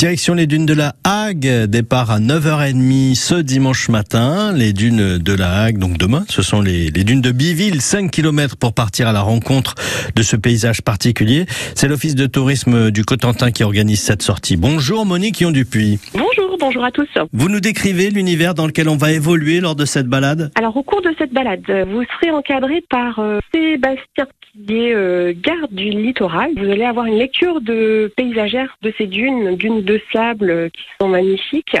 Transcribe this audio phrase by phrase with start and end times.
[0.00, 4.50] Direction les dunes de la Hague, départ à 9h30 ce dimanche matin.
[4.50, 8.56] Les dunes de la Hague, donc demain, ce sont les, dunes de Biville, 5 km
[8.56, 9.74] pour partir à la rencontre
[10.16, 11.44] de ce paysage particulier.
[11.74, 14.56] C'est l'Office de tourisme du Cotentin qui organise cette sortie.
[14.56, 15.98] Bonjour Monique Yon-Dupuis.
[16.60, 17.08] Bonjour à tous.
[17.32, 20.82] Vous nous décrivez l'univers dans lequel on va évoluer lors de cette balade Alors au
[20.82, 24.26] cours de cette balade, vous serez encadré par euh, Sébastien
[24.66, 26.50] qui est euh, garde du littoral.
[26.56, 30.82] Vous allez avoir une lecture de paysagère de ces dunes, dunes de sable euh, qui
[31.00, 31.76] sont magnifiques,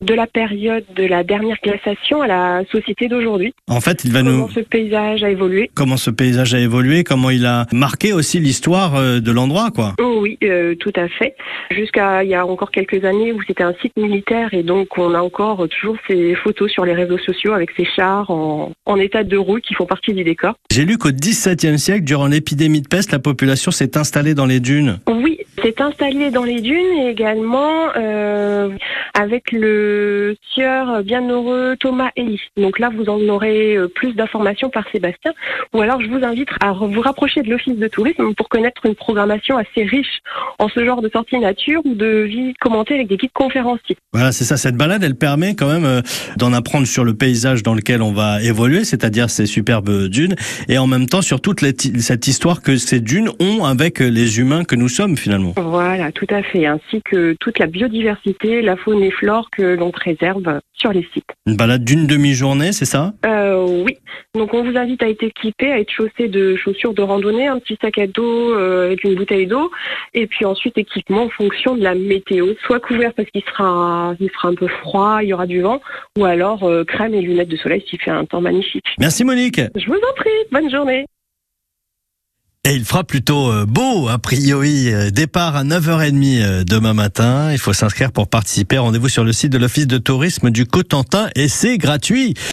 [0.00, 3.54] de la période de la dernière glaciation à la société d'aujourd'hui.
[3.68, 4.50] En fait, il va Comment nous...
[4.50, 5.70] ce paysage a évolué.
[5.74, 9.94] Comment ce paysage a évolué, comment il a marqué aussi l'histoire euh, de l'endroit, quoi.
[10.00, 11.34] Oh oui, euh, tout à fait.
[11.70, 14.11] Jusqu'à il y a encore quelques années où c'était un site militaire
[14.52, 18.30] et donc on a encore toujours ces photos sur les réseaux sociaux avec ces chars
[18.30, 20.54] en, en état de route qui font partie du décor.
[20.70, 24.60] J'ai lu qu'au XVIIe siècle, durant l'épidémie de peste, la population s'est installée dans les
[24.60, 24.98] dunes.
[25.08, 28.70] Oui, c'est installé dans les dunes et également euh,
[29.14, 32.40] avec le sieur bienheureux Thomas Elie.
[32.56, 35.32] Donc là, vous en aurez euh, plus d'informations par Sébastien.
[35.74, 38.94] Ou alors, je vous invite à vous rapprocher de l'office de tourisme pour connaître une
[38.94, 40.20] programmation assez riche
[40.58, 43.96] en ce genre de sortie nature ou de visites commentées avec des guides conférenciers.
[44.12, 44.56] Voilà, c'est ça.
[44.56, 46.00] Cette balade, elle permet quand même euh,
[46.36, 50.34] d'en apprendre sur le paysage dans lequel on va évoluer, c'est-à-dire ces superbes dunes,
[50.68, 54.64] et en même temps sur toute cette histoire que ces dunes ont avec les humains
[54.64, 55.41] que nous sommes finalement.
[55.56, 56.66] Voilà, tout à fait.
[56.66, 61.24] Ainsi que toute la biodiversité, la faune et flore que l'on préserve sur les sites.
[61.46, 63.12] Une balade d'une demi-journée, c'est ça?
[63.26, 63.96] Euh, oui.
[64.34, 67.58] Donc on vous invite à être équipé, à être chaussé de chaussures de randonnée, un
[67.58, 69.70] petit sac à dos euh, avec une bouteille d'eau,
[70.14, 74.30] et puis ensuite équipement en fonction de la météo, soit couvert parce qu'il sera, il
[74.30, 75.80] sera un peu froid, il y aura du vent,
[76.18, 78.84] ou alors euh, crème et lunettes de soleil s'il fait un temps magnifique.
[78.98, 79.60] Merci Monique.
[79.74, 81.06] Je vous en prie, bonne journée.
[82.64, 84.94] Et il fera plutôt euh, beau, a priori.
[84.94, 87.50] Euh, Départ à 9h30 euh, demain matin.
[87.50, 88.78] Il faut s'inscrire pour participer.
[88.78, 92.34] Rendez-vous sur le site de l'Office de tourisme du Cotentin et c'est gratuit.